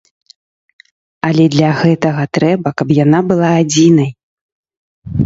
Але 1.27 1.43
для 1.55 1.69
гэтага 1.81 2.23
трэба, 2.37 2.71
каб 2.83 2.87
яна 3.03 3.19
была 3.33 3.51
адзінай. 3.61 4.09